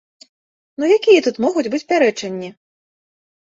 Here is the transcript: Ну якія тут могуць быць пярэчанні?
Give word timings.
Ну 0.81 0.89
якія 0.97 1.19
тут 1.27 1.35
могуць 1.47 1.67
быць 1.75 1.83
пярэчанні? 1.93 2.53